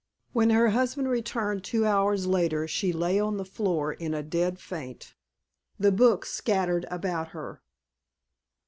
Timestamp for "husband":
0.69-1.09